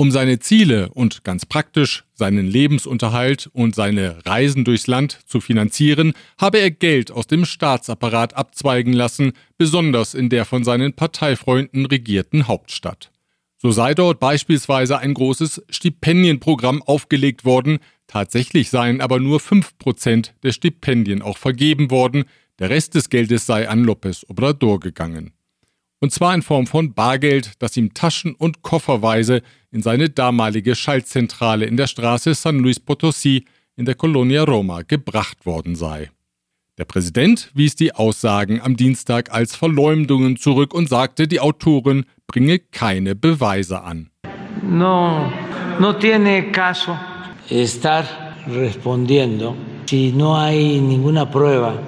Um 0.00 0.12
seine 0.12 0.38
Ziele 0.38 0.90
und 0.90 1.24
ganz 1.24 1.44
praktisch 1.44 2.04
seinen 2.14 2.46
Lebensunterhalt 2.46 3.50
und 3.52 3.74
seine 3.74 4.24
Reisen 4.24 4.64
durchs 4.64 4.86
Land 4.86 5.18
zu 5.26 5.40
finanzieren, 5.40 6.12
habe 6.40 6.60
er 6.60 6.70
Geld 6.70 7.10
aus 7.10 7.26
dem 7.26 7.44
Staatsapparat 7.44 8.36
abzweigen 8.36 8.92
lassen, 8.92 9.32
besonders 9.56 10.14
in 10.14 10.28
der 10.28 10.44
von 10.44 10.62
seinen 10.62 10.92
Parteifreunden 10.92 11.84
regierten 11.84 12.46
Hauptstadt. 12.46 13.10
So 13.56 13.72
sei 13.72 13.92
dort 13.92 14.20
beispielsweise 14.20 15.00
ein 15.00 15.14
großes 15.14 15.64
Stipendienprogramm 15.68 16.80
aufgelegt 16.84 17.44
worden, 17.44 17.80
tatsächlich 18.06 18.70
seien 18.70 19.00
aber 19.00 19.18
nur 19.18 19.40
fünf 19.40 19.76
Prozent 19.78 20.32
der 20.44 20.52
Stipendien 20.52 21.22
auch 21.22 21.38
vergeben 21.38 21.90
worden, 21.90 22.26
der 22.60 22.70
Rest 22.70 22.94
des 22.94 23.10
Geldes 23.10 23.46
sei 23.46 23.68
an 23.68 23.84
López 23.84 24.24
Obrador 24.28 24.78
gegangen. 24.78 25.32
Und 25.98 26.12
zwar 26.12 26.34
in 26.34 26.42
Form 26.42 26.68
von 26.68 26.94
Bargeld, 26.94 27.54
das 27.58 27.76
ihm 27.76 27.92
taschen- 27.92 28.36
und 28.36 28.62
kofferweise 28.62 29.42
in 29.70 29.82
seine 29.82 30.08
damalige 30.08 30.74
Schaltzentrale 30.74 31.66
in 31.66 31.76
der 31.76 31.86
Straße 31.86 32.34
San 32.34 32.58
Luis 32.58 32.80
Potosí 32.80 33.44
in 33.76 33.84
der 33.84 33.94
Colonia 33.94 34.44
Roma 34.44 34.82
gebracht 34.82 35.46
worden 35.46 35.76
sei. 35.76 36.10
Der 36.78 36.84
Präsident 36.84 37.50
wies 37.54 37.74
die 37.74 37.94
Aussagen 37.94 38.60
am 38.60 38.76
Dienstag 38.76 39.32
als 39.32 39.56
Verleumdungen 39.56 40.36
zurück 40.36 40.72
und 40.74 40.88
sagte, 40.88 41.26
die 41.26 41.40
Autorin 41.40 42.04
bringe 42.26 42.58
keine 42.60 43.14
Beweise 43.14 43.82
an. 43.82 44.10
No, 44.62 45.32
no 45.80 45.92
tiene 45.94 46.52
caso 46.52 46.96
estar 47.50 48.04
respondiendo 48.46 49.56
si 49.86 50.12
no 50.12 50.36
hay 50.36 50.80
ninguna 50.80 51.24
prueba 51.24 51.78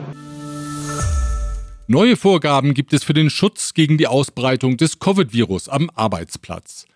Neue 1.87 2.17
Vorgaben 2.17 2.73
gibt 2.73 2.93
es 2.93 3.03
für 3.03 3.15
den 3.15 3.31
Schutz 3.31 3.75
gegen 3.75 3.99
die 3.99 4.07
Ausbreitung 4.07 4.77
des 4.77 5.01
Covid-Virus 5.01 5.69
am 5.69 5.91
Arbeitsplatz. 5.97 6.87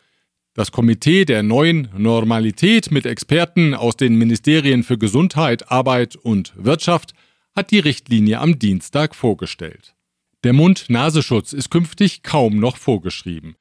Das 0.57 0.71
Komitee 0.71 1.25
der 1.25 1.43
neuen 1.43 1.89
Normalität 1.97 2.93
mit 2.93 3.07
Experten 3.07 3.75
aus 3.75 3.97
den 3.97 4.15
Ministerien 4.15 4.85
für 4.85 4.97
Gesundheit, 4.97 5.69
Arbeit 5.69 6.15
und 6.15 6.53
Wirtschaft 6.57 7.13
hat 7.57 7.73
die 7.73 7.81
Richtlinie 7.81 8.39
am 8.39 8.61
Dienstag 8.61 9.17
vorgestellt. 9.17 9.97
Der 10.45 10.53
Mund-Nasenschutz 10.53 11.53
ist 11.53 11.71
künftig 11.71 12.23
kaum 12.23 12.61
noch 12.61 12.77
vorgeschrieben. 12.77 13.57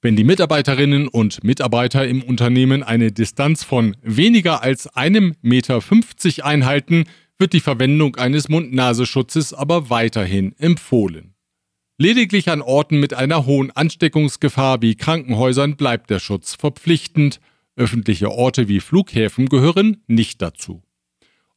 Wenn 0.00 0.16
die 0.16 0.24
Mitarbeiterinnen 0.24 1.08
und 1.08 1.44
Mitarbeiter 1.44 2.08
im 2.08 2.22
Unternehmen 2.22 2.82
eine 2.82 3.12
Distanz 3.12 3.62
von 3.62 3.94
weniger 4.00 4.62
als 4.62 4.86
einem 4.86 5.34
Meter 5.42 5.82
50 5.82 6.42
einhalten, 6.42 7.04
wird 7.38 7.52
die 7.52 7.60
Verwendung 7.60 8.16
eines 8.16 8.48
Mund-Nasenschutzes 8.48 9.52
aber 9.52 9.90
weiterhin 9.90 10.54
empfohlen. 10.56 11.34
Lediglich 12.02 12.48
an 12.48 12.62
Orten 12.62 12.98
mit 12.98 13.12
einer 13.12 13.44
hohen 13.44 13.70
Ansteckungsgefahr 13.72 14.80
wie 14.80 14.94
Krankenhäusern 14.94 15.76
bleibt 15.76 16.08
der 16.08 16.18
Schutz 16.18 16.54
verpflichtend, 16.54 17.40
öffentliche 17.76 18.30
Orte 18.30 18.68
wie 18.68 18.80
Flughäfen 18.80 19.50
gehören 19.50 20.02
nicht 20.06 20.40
dazu. 20.40 20.82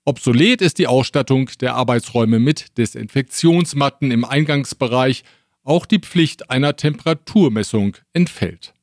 Obsolet 0.04 0.62
ist 0.62 0.80
die 0.80 0.88
Ausstattung 0.88 1.50
der 1.62 1.76
Arbeitsräume 1.76 2.40
mit 2.40 2.78
Desinfektionsmatten 2.78 4.12
im 4.12 4.26
Eingangsbereich, 4.26 5.24
auch 5.64 5.86
die 5.86 6.00
Pflicht 6.00 6.50
einer 6.50 6.76
Temperaturmessung 6.76 7.96
entfällt. 8.12 8.74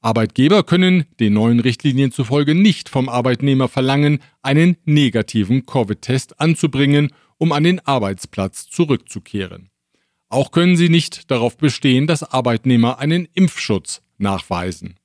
Arbeitgeber 0.00 0.64
können 0.64 1.04
den 1.20 1.34
neuen 1.34 1.60
Richtlinien 1.60 2.10
zufolge 2.10 2.56
nicht 2.56 2.88
vom 2.88 3.08
Arbeitnehmer 3.08 3.68
verlangen, 3.68 4.18
einen 4.42 4.76
negativen 4.84 5.64
Covid-Test 5.64 6.40
anzubringen, 6.40 7.12
um 7.36 7.52
an 7.52 7.62
den 7.62 7.78
Arbeitsplatz 7.86 8.68
zurückzukehren. 8.68 9.70
Auch 10.30 10.50
können 10.50 10.76
sie 10.76 10.88
nicht 10.88 11.30
darauf 11.30 11.56
bestehen, 11.56 12.06
dass 12.06 12.22
Arbeitnehmer 12.22 12.98
einen 12.98 13.26
Impfschutz 13.34 14.02
nachweisen. 14.18 14.96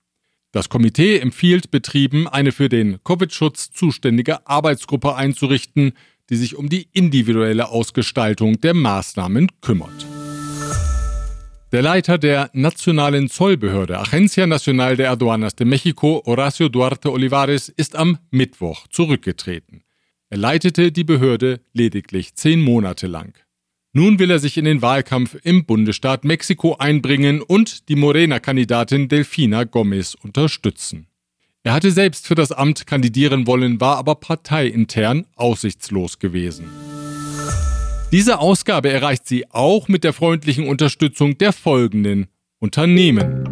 Das 0.51 0.70
Komitee 0.70 1.18
empfiehlt 1.18 1.72
Betrieben, 1.72 2.27
eine 2.27 2.51
für 2.51 2.70
den 2.70 3.03
Covid-Schutz 3.03 3.72
zuständige 3.72 4.46
Arbeitsgruppe 4.48 5.15
einzurichten, 5.15 5.94
die 6.30 6.36
sich 6.36 6.56
um 6.56 6.70
die 6.70 6.88
individuelle 6.94 7.70
Ausgestaltung 7.70 8.60
der 8.62 8.74
Maßnahmen 8.74 9.50
kümmert. 9.62 10.06
Der 11.72 11.82
Leiter 11.82 12.20
der 12.20 12.51
nationalen 12.53 13.30
Zollbehörde 13.30 13.98
Agencia 13.98 14.46
Nacional 14.46 14.96
de 14.96 15.08
Aduanas 15.08 15.56
de 15.56 15.65
Mexico, 15.65 16.22
Horacio 16.25 16.70
Duarte 16.70 17.12
Olivares, 17.12 17.70
ist 17.70 17.96
am 17.96 18.20
Mittwoch 18.30 18.88
zurückgetreten. 18.89 19.84
Er 20.30 20.38
leitete 20.38 20.92
die 20.92 21.03
Behörde 21.03 21.62
lediglich 21.74 22.36
zehn 22.36 22.62
Monate 22.62 23.08
lang. 23.08 23.34
Nun 23.95 24.17
will 24.17 24.31
er 24.31 24.39
sich 24.39 24.57
in 24.57 24.65
den 24.65 24.81
Wahlkampf 24.81 25.38
im 25.43 25.65
Bundesstaat 25.65 26.25
Mexiko 26.25 26.75
einbringen 26.77 27.43
und 27.43 27.89
die 27.89 27.95
Morena-Kandidatin 27.95 29.07
Delfina 29.07 29.65
Gomez 29.65 30.15
unterstützen. 30.15 31.05
Er 31.62 31.73
hatte 31.73 31.91
selbst 31.91 32.25
für 32.25 32.33
das 32.33 32.51
Amt 32.51 32.88
kandidieren 32.88 33.45
wollen, 33.45 33.79
war 33.79 33.97
aber 33.97 34.15
parteiintern 34.15 35.27
aussichtslos 35.35 36.17
gewesen. 36.17 36.65
Diese 38.12 38.39
Ausgabe 38.39 38.89
erreicht 38.89 39.27
sie 39.27 39.50
auch 39.51 39.88
mit 39.88 40.03
der 40.03 40.13
freundlichen 40.13 40.67
Unterstützung 40.67 41.38
der 41.38 41.53
folgenden 41.53 42.29
Unternehmen. 42.57 43.43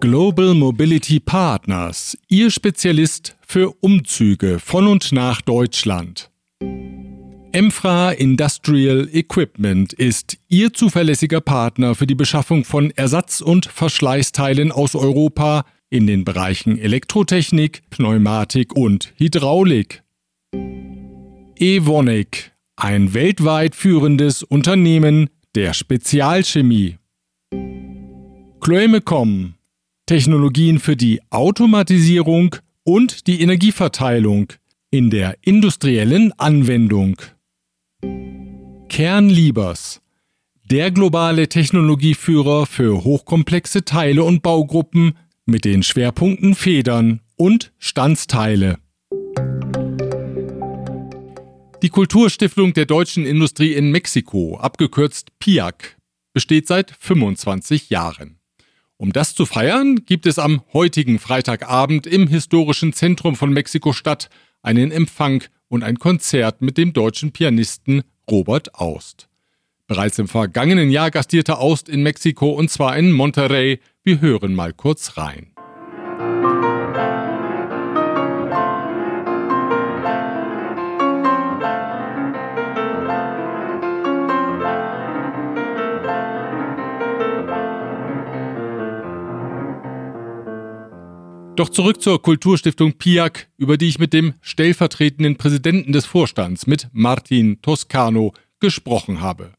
Global 0.00 0.54
Mobility 0.54 1.20
Partners, 1.20 2.18
Ihr 2.28 2.50
Spezialist 2.50 3.36
für 3.46 3.72
Umzüge 3.80 4.58
von 4.58 4.88
und 4.88 5.12
nach 5.12 5.40
Deutschland. 5.40 6.30
Emfra 7.56 8.10
Industrial 8.10 9.08
Equipment 9.10 9.94
ist 9.94 10.36
Ihr 10.50 10.74
zuverlässiger 10.74 11.40
Partner 11.40 11.94
für 11.94 12.06
die 12.06 12.14
Beschaffung 12.14 12.64
von 12.64 12.90
Ersatz- 12.90 13.40
und 13.40 13.64
Verschleißteilen 13.64 14.70
aus 14.70 14.94
Europa 14.94 15.64
in 15.88 16.06
den 16.06 16.26
Bereichen 16.26 16.76
Elektrotechnik, 16.76 17.80
Pneumatik 17.88 18.76
und 18.76 19.14
Hydraulik. 19.16 20.02
Evonik 21.58 22.52
ein 22.76 23.14
weltweit 23.14 23.74
führendes 23.74 24.42
Unternehmen 24.42 25.30
der 25.54 25.72
Spezialchemie. 25.72 26.98
Chloemecom, 28.60 29.54
Technologien 30.04 30.78
für 30.78 30.94
die 30.94 31.22
Automatisierung 31.30 32.56
und 32.84 33.26
die 33.26 33.40
Energieverteilung 33.40 34.52
in 34.90 35.08
der 35.08 35.38
industriellen 35.40 36.38
Anwendung. 36.38 37.16
Kernliebers, 38.96 40.00
der 40.64 40.90
globale 40.90 41.50
Technologieführer 41.50 42.64
für 42.64 43.04
hochkomplexe 43.04 43.84
Teile 43.84 44.24
und 44.24 44.42
Baugruppen 44.42 45.18
mit 45.44 45.66
den 45.66 45.82
Schwerpunkten 45.82 46.54
Federn 46.54 47.20
und 47.36 47.74
Standsteile. 47.76 48.78
Die 51.82 51.90
Kulturstiftung 51.90 52.72
der 52.72 52.86
deutschen 52.86 53.26
Industrie 53.26 53.74
in 53.74 53.90
Mexiko, 53.90 54.56
abgekürzt 54.56 55.38
PIAC, 55.40 55.98
besteht 56.32 56.66
seit 56.66 56.90
25 56.98 57.90
Jahren. 57.90 58.38
Um 58.96 59.12
das 59.12 59.34
zu 59.34 59.44
feiern, 59.44 60.06
gibt 60.06 60.24
es 60.24 60.38
am 60.38 60.62
heutigen 60.72 61.18
Freitagabend 61.18 62.06
im 62.06 62.28
historischen 62.28 62.94
Zentrum 62.94 63.36
von 63.36 63.52
Mexiko-Stadt 63.52 64.30
einen 64.62 64.90
Empfang 64.90 65.44
und 65.68 65.82
ein 65.82 65.98
Konzert 65.98 66.62
mit 66.62 66.78
dem 66.78 66.92
deutschen 66.92 67.32
Pianisten 67.32 68.02
Robert 68.30 68.74
Aust. 68.74 69.28
Bereits 69.86 70.18
im 70.18 70.28
vergangenen 70.28 70.90
Jahr 70.90 71.10
gastierte 71.10 71.58
Aust 71.58 71.88
in 71.88 72.02
Mexiko 72.02 72.50
und 72.50 72.70
zwar 72.70 72.96
in 72.96 73.12
Monterrey. 73.12 73.80
Wir 74.02 74.20
hören 74.20 74.54
mal 74.54 74.72
kurz 74.72 75.16
rein. 75.16 75.55
Doch 91.56 91.70
zurück 91.70 92.02
zur 92.02 92.20
Kulturstiftung 92.20 92.98
PIAC, 92.98 93.48
über 93.56 93.78
die 93.78 93.88
ich 93.88 93.98
mit 93.98 94.12
dem 94.12 94.34
stellvertretenden 94.42 95.36
Präsidenten 95.36 95.90
des 95.90 96.04
Vorstands, 96.04 96.66
mit 96.66 96.88
Martin 96.92 97.62
Toscano, 97.62 98.34
gesprochen 98.60 99.22
habe. 99.22 99.52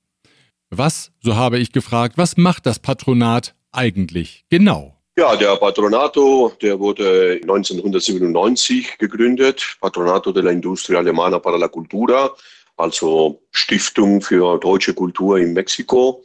Was, 0.70 1.12
so 1.24 1.36
habe 1.36 1.58
ich 1.58 1.72
gefragt, 1.72 2.16
was 2.16 2.38
macht 2.38 2.68
das 2.68 2.78
Patronat 2.78 3.56
eigentlich 3.72 4.46
genau? 4.52 4.96
Ja, 5.18 5.36
der 5.36 5.56
Patronato, 5.56 6.52
der 6.62 6.80
wurde 6.80 7.40
1997 7.42 9.00
gegründet, 9.00 9.78
Patronato 9.82 10.32
della 10.32 10.52
Industria 10.52 11.00
Alemana 11.00 11.40
para 11.40 11.58
la 11.58 11.68
Cultura, 11.68 12.30
also 12.76 13.42
Stiftung 13.50 14.22
für 14.22 14.60
deutsche 14.60 14.94
Kultur 14.94 15.40
in 15.40 15.54
Mexiko. 15.54 16.24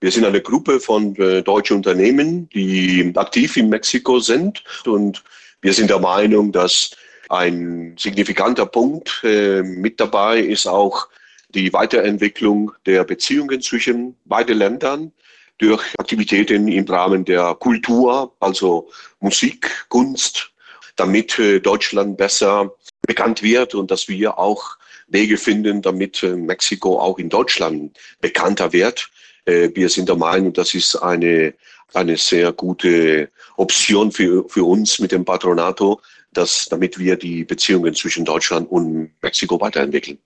Wir 0.00 0.12
sind 0.12 0.24
eine 0.24 0.40
Gruppe 0.40 0.78
von 0.78 1.16
äh, 1.16 1.42
deutschen 1.42 1.78
Unternehmen, 1.78 2.48
die 2.50 3.12
aktiv 3.16 3.56
in 3.56 3.68
Mexiko 3.68 4.20
sind. 4.20 4.62
Und 4.86 5.24
wir 5.60 5.72
sind 5.72 5.90
der 5.90 5.98
Meinung, 5.98 6.52
dass 6.52 6.92
ein 7.28 7.96
signifikanter 7.98 8.66
Punkt 8.66 9.20
äh, 9.24 9.62
mit 9.62 9.98
dabei 9.98 10.40
ist 10.40 10.66
auch 10.66 11.08
die 11.50 11.72
Weiterentwicklung 11.72 12.72
der 12.86 13.04
Beziehungen 13.04 13.60
zwischen 13.60 14.16
beiden 14.24 14.58
Ländern 14.58 15.12
durch 15.58 15.82
Aktivitäten 15.98 16.68
im 16.68 16.84
Rahmen 16.86 17.24
der 17.24 17.54
Kultur, 17.56 18.34
also 18.38 18.90
Musik, 19.20 19.86
Kunst, 19.88 20.52
damit 20.96 21.38
äh, 21.38 21.58
Deutschland 21.58 22.16
besser 22.16 22.72
bekannt 23.06 23.42
wird 23.42 23.74
und 23.74 23.90
dass 23.90 24.08
wir 24.08 24.38
auch 24.38 24.76
Wege 25.08 25.36
finden, 25.36 25.82
damit 25.82 26.22
äh, 26.22 26.36
Mexiko 26.36 27.00
auch 27.00 27.18
in 27.18 27.28
Deutschland 27.28 27.98
bekannter 28.20 28.72
wird. 28.72 29.10
Äh, 29.48 29.70
wir 29.74 29.88
sind 29.88 30.08
der 30.08 30.16
Meinung, 30.16 30.52
das 30.52 30.74
ist 30.74 30.96
eine, 30.96 31.54
eine 31.94 32.16
sehr 32.16 32.52
gute 32.52 33.30
Option 33.56 34.12
für, 34.12 34.46
für 34.48 34.64
uns 34.64 34.98
mit 34.98 35.10
dem 35.10 35.24
Patronato, 35.24 36.00
dass, 36.32 36.66
damit 36.66 36.98
wir 36.98 37.16
die 37.16 37.44
Beziehungen 37.44 37.94
zwischen 37.94 38.24
Deutschland 38.24 38.70
und 38.70 39.10
Mexiko 39.22 39.58
weiterentwickeln. 39.60 40.18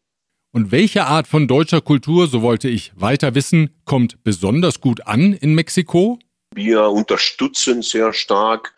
Und 0.51 0.73
welche 0.73 1.07
Art 1.07 1.29
von 1.29 1.47
deutscher 1.47 1.81
Kultur, 1.81 2.27
so 2.27 2.43
wollte 2.43 2.69
ich 2.69 2.93
weiter 2.97 3.35
wissen, 3.35 3.71
kommt 3.85 4.23
besonders 4.25 4.81
gut 4.81 5.07
an 5.07 5.33
in 5.33 5.55
Mexiko? 5.55 6.19
Wir 6.55 6.83
unterstützen 6.89 7.81
sehr 7.81 8.13
stark 8.13 8.75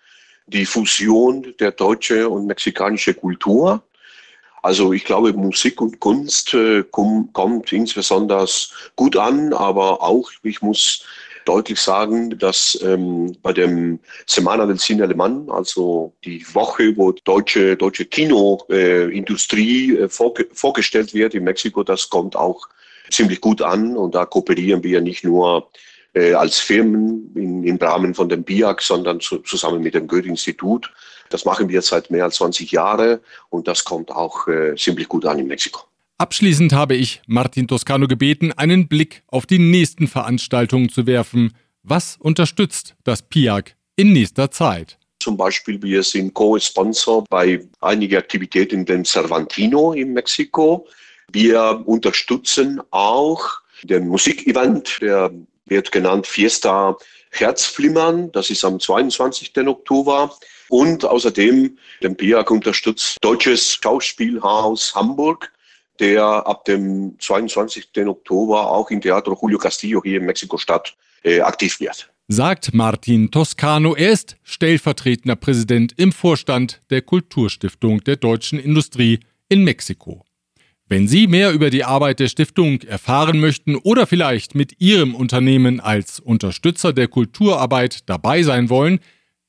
die 0.47 0.67
Fusion 0.67 1.55
der 1.59 1.73
deutschen 1.73 2.27
und 2.27 2.47
mexikanischen 2.47 3.17
Kultur. 3.17 3.83
Also 4.65 4.95
ich 4.95 5.05
glaube, 5.05 5.35
Musik 5.35 5.83
und 5.83 6.01
Kunst 6.01 6.55
äh, 6.55 6.85
komm, 6.91 7.29
kommt 7.35 7.71
insbesondere 7.71 8.49
gut 8.97 9.15
an, 9.15 9.53
aber 9.53 10.03
auch, 10.03 10.31
ich 10.43 10.63
muss 10.63 11.05
deutlich 11.45 11.79
sagen, 11.79 12.39
dass 12.39 12.79
ähm, 12.83 13.37
bei 13.43 13.53
dem 13.53 14.01
Semana 14.25 14.65
del 14.65 14.79
Cine 14.79 15.05
Alemán, 15.05 15.51
also 15.51 16.15
die 16.25 16.47
Woche, 16.55 16.97
wo 16.97 17.13
deutsche, 17.13 17.77
deutsche 17.77 18.07
Kinoindustrie 18.07 19.99
äh, 19.99 20.09
vor, 20.09 20.33
vorgestellt 20.55 21.13
wird 21.13 21.35
in 21.35 21.45
Mexiko, 21.45 21.83
das 21.83 22.09
kommt 22.09 22.35
auch 22.35 22.67
ziemlich 23.11 23.43
gut 23.43 23.61
an 23.61 23.99
und 23.99 24.15
da 24.15 24.25
kooperieren 24.25 24.83
wir 24.83 25.03
nicht 25.03 25.25
nur 25.25 25.69
äh, 26.15 26.33
als 26.33 26.59
Firmen 26.59 27.31
in, 27.35 27.65
im 27.65 27.77
Rahmen 27.77 28.15
von 28.15 28.31
dem 28.31 28.43
BIAC, 28.43 28.81
sondern 28.81 29.21
zu, 29.21 29.41
zusammen 29.41 29.83
mit 29.83 29.93
dem 29.93 30.07
Goethe-Institut. 30.07 30.91
Das 31.31 31.45
machen 31.45 31.69
wir 31.69 31.83
seit 31.83 32.11
mehr 32.11 32.25
als 32.25 32.37
20 32.37 32.71
Jahren 32.73 33.21
und 33.51 33.69
das 33.69 33.85
kommt 33.85 34.11
auch 34.11 34.47
äh, 34.49 34.75
ziemlich 34.77 35.09
gut 35.09 35.27
an 35.27 35.39
in 35.39 35.47
Mexiko. 35.47 35.81
Abschließend 36.19 36.73
habe 36.73 36.95
ich 36.95 37.23
Martin 37.27 37.67
Toscano 37.67 38.07
gebeten, 38.07 38.53
einen 38.53 38.87
Blick 38.87 39.25
auf 39.27 39.47
die 39.47 39.59
nächsten 39.59 40.07
Veranstaltungen 40.07 40.89
zu 40.89 41.07
werfen. 41.07 41.55
Was 41.83 42.17
unterstützt 42.19 42.95
das 43.03 43.23
PIAC 43.23 43.75
in 43.97 44.13
nächster 44.13 44.51
Zeit? 44.51 44.99
Zum 45.19 45.37
Beispiel, 45.37 45.83
wir 45.83 46.03
sind 46.03 46.35
Co-Sponsor 46.35 47.25
bei 47.29 47.67
einigen 47.81 48.17
Aktivitäten 48.17 48.81
in 48.81 48.85
dem 48.85 49.05
Cervantino 49.05 49.93
in 49.93 50.13
Mexiko. 50.13 50.87
Wir 51.33 51.83
unterstützen 51.85 52.81
auch 52.91 53.43
den 53.83 54.07
Musikevent, 54.07 54.99
der 55.01 55.33
wird 55.67 55.91
genannt 55.91 56.27
Fiesta 56.27 56.97
Herzflimmern. 57.31 58.31
Das 58.33 58.51
ist 58.51 58.65
am 58.65 58.79
22. 58.79 59.53
Oktober. 59.67 60.37
Und 60.69 61.05
außerdem 61.05 61.77
den 62.03 62.17
PIAC 62.17 62.51
unterstützt 62.51 63.19
Deutsches 63.21 63.79
Schauspielhaus 63.83 64.95
Hamburg, 64.95 65.53
der 66.01 66.25
ab 66.25 66.65
dem 66.65 67.17
22. 67.19 67.89
Oktober 68.07 68.71
auch 68.71 68.91
im 68.91 69.01
Teatro 69.01 69.39
Julio 69.41 69.59
Castillo 69.59 70.03
hier 70.03 70.19
in 70.19 70.27
Mexiko-Stadt 70.27 70.97
äh, 71.23 71.41
aktiv 71.41 71.79
wird. 71.81 72.11
Sagt 72.29 72.73
Martin 72.73 73.31
Toscano. 73.31 73.95
Er 73.95 74.11
ist 74.11 74.37
stellvertretender 74.43 75.37
Präsident 75.37 75.93
im 75.99 76.11
Vorstand 76.11 76.81
der 76.89 77.03
Kulturstiftung 77.03 78.03
der 78.03 78.17
deutschen 78.17 78.59
Industrie 78.59 79.21
in 79.49 79.63
Mexiko. 79.63 80.25
Wenn 80.87 81.07
Sie 81.07 81.27
mehr 81.27 81.53
über 81.53 81.71
die 81.71 81.85
Arbeit 81.85 82.21
der 82.21 82.29
Stiftung 82.29 82.81
erfahren 82.83 83.41
möchten 83.41 83.77
oder 83.77 84.07
vielleicht 84.07 84.55
mit 84.55 84.81
Ihrem 84.81 85.15
Unternehmen 85.15 85.81
als 85.81 86.21
Unterstützer 86.21 86.93
der 86.93 87.09
Kulturarbeit 87.09 88.09
dabei 88.09 88.43
sein 88.43 88.71
wollen, 88.71 89.01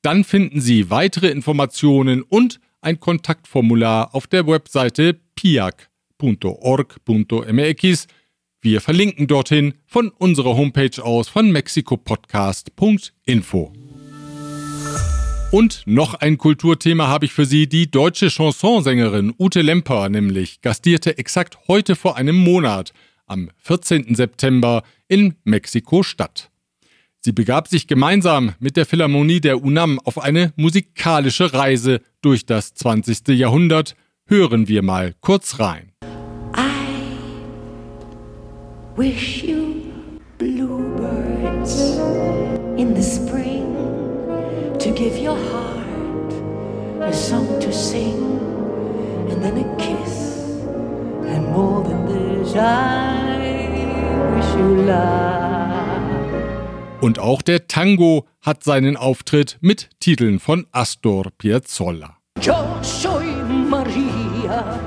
dann 0.02 0.24
finden 0.24 0.60
Sie 0.60 0.90
weitere 0.90 1.28
Informationen 1.28 2.22
und 2.22 2.60
ein 2.80 2.98
Kontaktformular 3.00 4.14
auf 4.14 4.26
der 4.26 4.46
Webseite 4.46 5.18
piac.org.mx. 5.34 5.86
Wir 8.60 8.80
verlinken 8.80 9.26
dorthin 9.26 9.74
von 9.86 10.08
unserer 10.08 10.56
Homepage 10.56 11.02
aus 11.02 11.28
von 11.28 11.50
mexikopodcast.info. 11.50 13.72
Und 15.52 15.82
noch 15.86 16.14
ein 16.14 16.38
Kulturthema 16.38 17.06
habe 17.06 17.26
ich 17.26 17.32
für 17.32 17.46
Sie. 17.46 17.68
Die 17.68 17.90
deutsche 17.90 18.30
Chansonsängerin 18.30 19.32
Ute 19.38 19.62
Lemper 19.62 20.08
nämlich 20.08 20.60
gastierte 20.60 21.18
exakt 21.18 21.56
heute 21.68 21.94
vor 21.94 22.16
einem 22.16 22.36
Monat, 22.36 22.92
am 23.26 23.50
14. 23.58 24.14
September, 24.14 24.82
in 25.08 25.34
Mexiko-Stadt. 25.44 26.50
Sie 27.26 27.32
begab 27.32 27.66
sich 27.66 27.88
gemeinsam 27.88 28.52
mit 28.60 28.76
der 28.76 28.86
Philharmonie 28.86 29.40
der 29.40 29.60
UNAM 29.60 29.98
auf 30.04 30.22
eine 30.22 30.52
musikalische 30.54 31.52
Reise 31.52 32.00
durch 32.22 32.46
das 32.46 32.72
20. 32.74 33.36
Jahrhundert. 33.36 33.96
Hören 34.28 34.68
wir 34.68 34.82
mal 34.82 35.12
kurz 35.20 35.58
rein. 35.58 35.90
I 36.56 36.60
wish 38.96 39.42
you 39.42 39.90
bluebirds 40.38 41.98
in 42.76 42.94
the 42.94 43.02
spring 43.02 43.74
to 44.78 44.92
give 44.92 45.18
your 45.18 45.36
heart 45.50 46.32
a 47.00 47.12
song 47.12 47.58
to 47.58 47.72
sing 47.72 48.38
and 49.32 49.42
then 49.42 49.64
a 49.64 49.76
kiss 49.78 50.38
and 51.26 51.50
more 51.50 51.82
than 51.82 52.06
this 52.06 52.54
I 52.54 53.66
wish 54.32 54.54
you 54.54 54.86
love. 54.86 55.55
Und 57.00 57.18
auch 57.18 57.42
der 57.42 57.68
Tango 57.68 58.26
hat 58.40 58.64
seinen 58.64 58.96
Auftritt 58.96 59.58
mit 59.60 59.90
Titeln 60.00 60.40
von 60.40 60.66
Astor 60.72 61.30
Piazzolla. 61.38 62.16
Yo 62.40 62.54
soy 62.82 63.26
Maria 63.68 64.78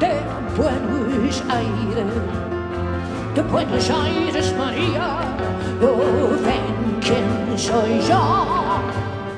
de 0.00 0.10
Buenos 0.56 1.42
Aires, 1.48 2.12
de 3.34 3.42
Buenos 3.44 3.90
Aires 3.90 4.54
Maria, 4.56 5.36
oh, 5.80 6.36
wen 6.44 7.00
quién 7.00 7.58
soy 7.58 7.98
yo? 8.08 8.20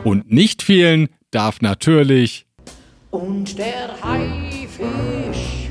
Und 0.05 0.31
nicht 0.31 0.63
fehlen 0.63 1.09
darf 1.31 1.61
natürlich 1.61 2.47
und 3.17 3.59
der 3.59 3.89
Haifisch, 4.03 5.71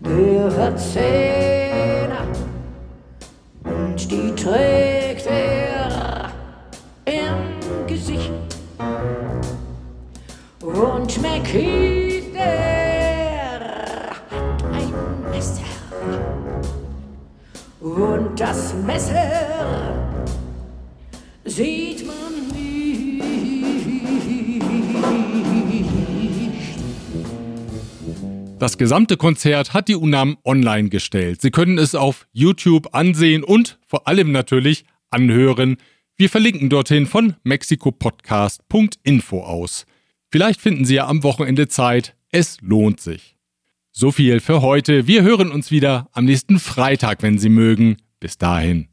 der 0.00 0.56
hat 0.56 0.80
Zähne 0.80 1.67
die 4.06 4.34
trägt 4.34 5.26
er 5.26 6.30
im 7.04 7.86
Gesicht. 7.86 8.30
Und 10.60 11.22
McKeith, 11.22 12.34
der 12.34 13.60
hat 14.30 14.64
ein 14.72 15.30
Messer. 15.30 15.62
Und 17.80 18.38
das 18.38 18.74
Messer 18.86 19.32
sieht 21.44 22.06
man 22.06 22.27
Das 28.58 28.76
gesamte 28.76 29.16
Konzert 29.16 29.72
hat 29.72 29.86
die 29.86 29.94
UNAM 29.94 30.36
online 30.44 30.88
gestellt. 30.88 31.40
Sie 31.40 31.52
können 31.52 31.78
es 31.78 31.94
auf 31.94 32.26
YouTube 32.32 32.92
ansehen 32.92 33.44
und 33.44 33.78
vor 33.86 34.08
allem 34.08 34.32
natürlich 34.32 34.84
anhören. 35.10 35.76
Wir 36.16 36.28
verlinken 36.28 36.68
dorthin 36.68 37.06
von 37.06 37.36
mexikopodcast.info 37.44 39.42
aus. 39.42 39.86
Vielleicht 40.32 40.60
finden 40.60 40.84
Sie 40.84 40.96
ja 40.96 41.06
am 41.06 41.22
Wochenende 41.22 41.68
Zeit. 41.68 42.16
Es 42.30 42.58
lohnt 42.60 43.00
sich. 43.00 43.36
So 43.92 44.10
viel 44.10 44.40
für 44.40 44.60
heute. 44.60 45.06
Wir 45.06 45.22
hören 45.22 45.52
uns 45.52 45.70
wieder 45.70 46.08
am 46.12 46.24
nächsten 46.24 46.58
Freitag, 46.58 47.22
wenn 47.22 47.38
Sie 47.38 47.50
mögen. 47.50 47.98
Bis 48.18 48.38
dahin. 48.38 48.88